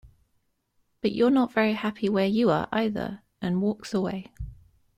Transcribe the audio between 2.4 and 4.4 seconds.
are, either, and walks away.